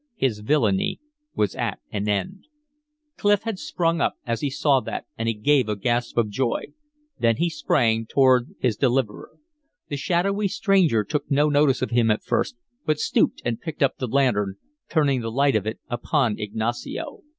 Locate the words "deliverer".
8.77-9.37